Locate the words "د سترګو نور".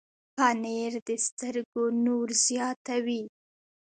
1.07-2.27